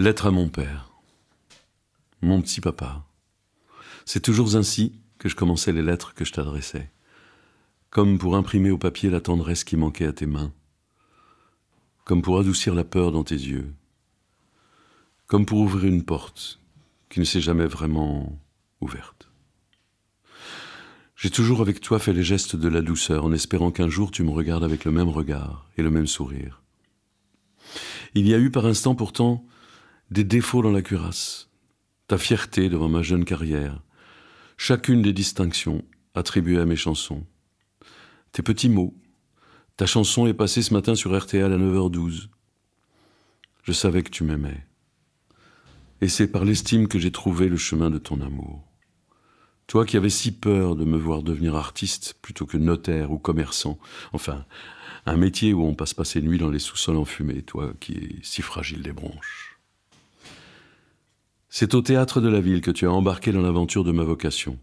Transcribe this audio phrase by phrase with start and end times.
[0.00, 0.92] Lettre à mon père.
[2.22, 3.04] Mon petit papa.
[4.04, 6.88] C'est toujours ainsi que je commençais les lettres que je t'adressais,
[7.90, 10.52] comme pour imprimer au papier la tendresse qui manquait à tes mains,
[12.04, 13.74] comme pour adoucir la peur dans tes yeux,
[15.26, 16.60] comme pour ouvrir une porte
[17.08, 18.38] qui ne s'est jamais vraiment
[18.80, 19.28] ouverte.
[21.16, 24.22] J'ai toujours avec toi fait les gestes de la douceur en espérant qu'un jour tu
[24.22, 26.62] me regardes avec le même regard et le même sourire.
[28.14, 29.44] Il y a eu par instant pourtant
[30.10, 31.48] des défauts dans la cuirasse,
[32.06, 33.82] ta fierté devant ma jeune carrière,
[34.56, 37.26] chacune des distinctions attribuées à mes chansons,
[38.32, 38.94] tes petits mots.
[39.76, 42.28] Ta chanson est passée ce matin sur RTL à 9h12.
[43.62, 44.66] Je savais que tu m'aimais.
[46.00, 48.64] Et c'est par l'estime que j'ai trouvé le chemin de ton amour.
[49.66, 53.78] Toi qui avais si peur de me voir devenir artiste plutôt que notaire ou commerçant,
[54.12, 54.46] enfin,
[55.04, 58.16] un métier où on passe pas ses nuits dans les sous-sols enfumés, toi qui es
[58.22, 59.57] si fragile des bronches.
[61.60, 64.60] C'est au théâtre de la ville que tu as embarqué dans l'aventure de ma vocation.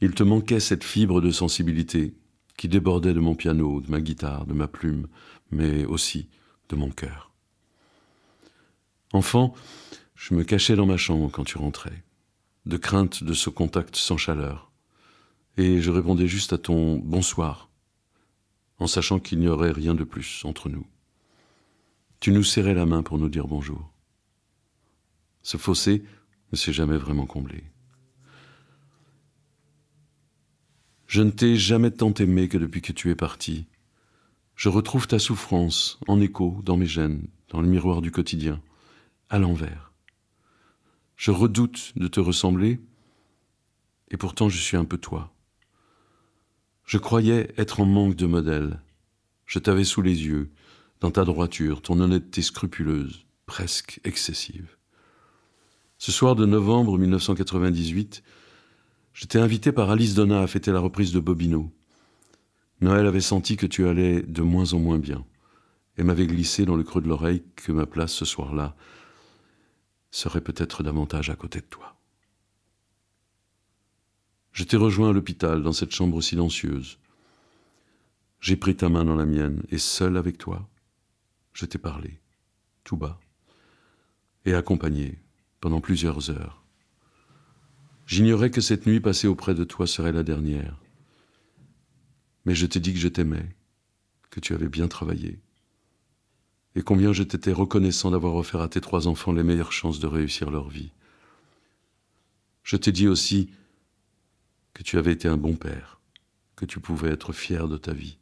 [0.00, 2.12] Il te manquait cette fibre de sensibilité
[2.56, 5.06] qui débordait de mon piano, de ma guitare, de ma plume,
[5.52, 6.28] mais aussi
[6.70, 7.30] de mon cœur.
[9.12, 9.54] Enfant,
[10.16, 12.02] je me cachais dans ma chambre quand tu rentrais,
[12.66, 14.72] de crainte de ce contact sans chaleur,
[15.56, 17.70] et je répondais juste à ton bonsoir,
[18.80, 20.88] en sachant qu'il n'y aurait rien de plus entre nous.
[22.18, 23.92] Tu nous serrais la main pour nous dire bonjour.
[25.42, 26.04] Ce fossé
[26.52, 27.64] ne s'est jamais vraiment comblé.
[31.06, 33.66] Je ne t'ai jamais tant aimé que depuis que tu es parti.
[34.54, 38.62] Je retrouve ta souffrance en écho dans mes gènes, dans le miroir du quotidien,
[39.28, 39.92] à l'envers.
[41.16, 42.80] Je redoute de te ressembler,
[44.10, 45.34] et pourtant je suis un peu toi.
[46.84, 48.80] Je croyais être en manque de modèle.
[49.46, 50.50] Je t'avais sous les yeux,
[51.00, 54.76] dans ta droiture, ton honnêteté scrupuleuse, presque excessive.
[56.00, 58.22] Ce soir de novembre 1998,
[59.12, 61.70] j'étais invité par Alice Donna à fêter la reprise de Bobino.
[62.80, 65.26] Noël avait senti que tu allais de moins en moins bien
[65.98, 68.74] et m'avait glissé dans le creux de l'oreille que ma place ce soir-là
[70.10, 71.94] serait peut-être davantage à côté de toi.
[74.52, 76.98] Je t'ai rejoint à l'hôpital dans cette chambre silencieuse.
[78.40, 80.66] J'ai pris ta main dans la mienne et seul avec toi,
[81.52, 82.22] je t'ai parlé,
[82.84, 83.20] tout bas,
[84.46, 85.18] et accompagné
[85.60, 86.62] pendant plusieurs heures.
[88.06, 90.76] J'ignorais que cette nuit passée auprès de toi serait la dernière.
[92.44, 93.54] Mais je t'ai dit que je t'aimais,
[94.30, 95.38] que tu avais bien travaillé,
[96.74, 100.06] et combien je t'étais reconnaissant d'avoir offert à tes trois enfants les meilleures chances de
[100.06, 100.92] réussir leur vie.
[102.62, 103.50] Je t'ai dit aussi
[104.74, 106.00] que tu avais été un bon père,
[106.56, 108.18] que tu pouvais être fier de ta vie.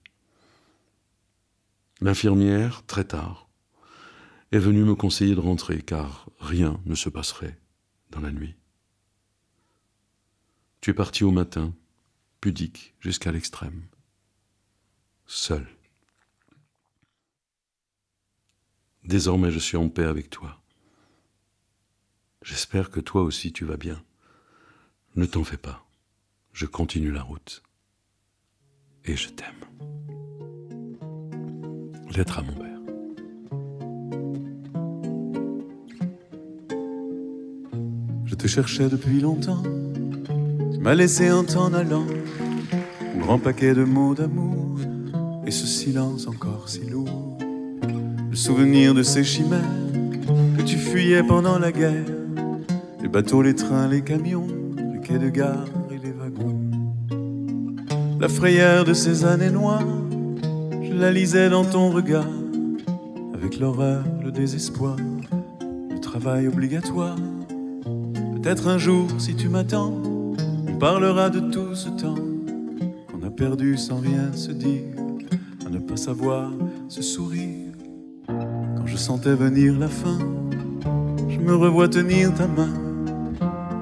[2.01, 3.48] L'infirmière, très tard,
[4.53, 7.59] est venu me conseiller de rentrer, car rien ne se passerait
[8.11, 8.57] dans la nuit.
[10.81, 11.75] Tu es parti au matin,
[12.41, 13.87] pudique jusqu'à l'extrême,
[15.27, 15.67] seul.
[19.05, 20.63] Désormais je suis en paix avec toi.
[22.43, 24.03] J'espère que toi aussi tu vas bien.
[25.17, 25.87] Ne t'en fais pas,
[26.53, 27.63] je continue la route.
[29.05, 29.65] Et je t'aime.
[32.11, 32.78] Lettre à mon père.
[38.39, 39.63] Te cherchais depuis longtemps.
[40.73, 42.07] Tu m'as laissé en t'en allant.
[43.15, 44.79] Un grand paquet de mots d'amour.
[45.45, 47.39] Et ce silence encore si lourd.
[48.31, 49.59] Le souvenir de ces chimères
[50.57, 52.05] que tu fuyais pendant la guerre.
[53.03, 54.47] Les bateaux, les trains, les camions,
[54.93, 56.61] les quais de gare et les wagons.
[58.21, 59.87] La frayeur de ces années noires,
[60.83, 62.29] je la lisais dans ton regard.
[63.35, 64.97] Avec l'horreur, le désespoir,
[65.91, 67.17] le travail obligatoire.
[68.43, 69.93] Peut-être un jour, si tu m'attends,
[70.69, 72.15] on parlera de tout ce temps
[73.11, 74.85] qu'on a perdu sans rien se dire,
[75.67, 76.53] à ne pas savoir
[76.89, 77.73] se sourire.
[78.29, 80.19] Quand je sentais venir la fin,
[81.29, 82.73] je me revois tenir ta main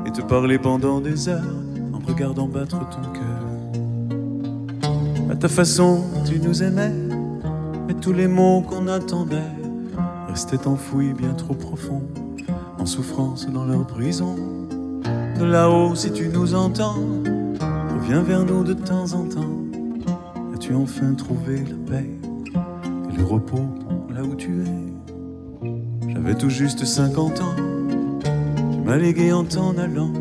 [0.06, 1.44] et te parler pendant des heures
[1.92, 3.42] en regardant battre ton cœur.
[5.30, 6.94] À ta façon, tu nous aimais,
[7.86, 9.52] mais tous les mots qu'on attendait
[10.28, 12.02] restaient enfouis bien trop profond
[12.86, 14.36] souffrance dans leur prison.
[15.38, 16.96] De là-haut, si tu nous entends,
[17.94, 19.54] reviens vers nous de temps en temps.
[20.54, 22.10] As-tu enfin trouvé la paix
[23.12, 23.66] et le repos
[24.14, 26.12] là où tu es?
[26.12, 27.56] J'avais tout juste 50 ans,
[28.72, 30.12] tu m'as légué en t'en allant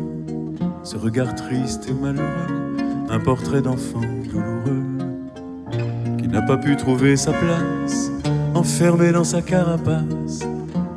[0.82, 2.76] ce regard triste et malheureux,
[3.10, 4.84] un portrait d'enfant douloureux
[6.18, 8.10] qui n'a pas pu trouver sa place,
[8.54, 10.46] enfermé dans sa carapace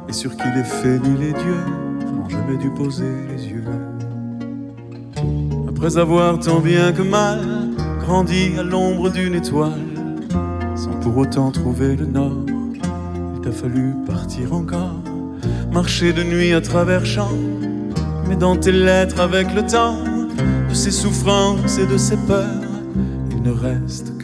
[0.09, 1.65] et sur qui les fées ni les dieux
[2.01, 3.63] n'ont jamais dû poser les yeux.
[5.67, 7.39] Après avoir tant bien que mal
[7.99, 9.85] grandi à l'ombre d'une étoile,
[10.75, 12.43] sans pour autant trouver le nord,
[13.35, 14.99] il t'a fallu partir encore,
[15.71, 17.37] marcher de nuit à travers champs,
[18.27, 20.03] mais dans tes lettres avec le temps,
[20.69, 22.45] de ses souffrances et de ses peurs,
[23.31, 24.18] il ne reste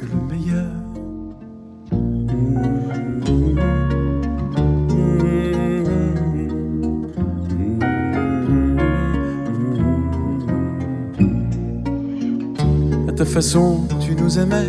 [13.26, 14.68] ta façon, tu nous aimais,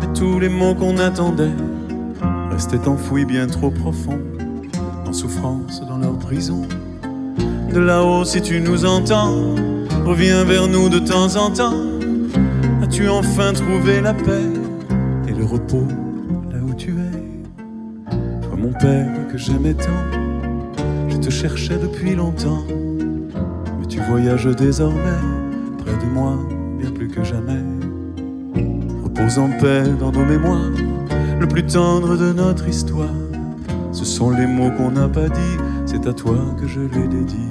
[0.00, 1.54] mais tous les mots qu'on attendait
[2.50, 4.18] restaient enfouis bien trop profond,
[5.06, 6.62] en souffrance dans leur prison.
[7.72, 9.54] De là-haut, si tu nous entends,
[10.04, 11.84] reviens vers nous de temps en temps.
[12.82, 14.50] As-tu enfin trouvé la paix
[15.28, 15.86] et le repos
[16.50, 18.10] là où tu es?
[18.42, 20.02] Toi, mon père que j'aimais tant,
[21.08, 22.64] je te cherchais depuis longtemps,
[23.78, 25.22] mais tu voyages désormais
[25.78, 26.36] près de moi,
[26.78, 27.67] bien plus que jamais.
[29.18, 30.70] Repose en paix dans nos mémoires,
[31.40, 33.08] le plus tendre de notre histoire.
[33.90, 35.56] Ce sont les mots qu'on n'a pas dit,
[35.86, 37.48] c'est à toi que je les dédie.